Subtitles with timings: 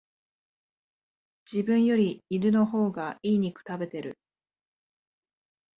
[1.45, 4.17] 自分より犬の方が良い肉食べてる